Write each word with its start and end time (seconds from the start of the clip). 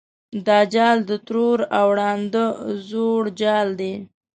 دا 0.47 0.59
جال 0.73 0.97
د 1.09 1.11
ترور 1.27 1.59
او 1.79 1.87
ړانده 1.97 2.43
زوړ 2.89 3.21
جال 3.41 3.67
دی. 3.79 3.93